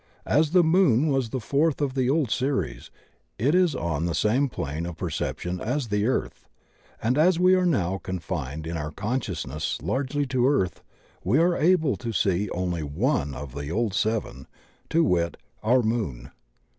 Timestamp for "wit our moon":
15.03-16.31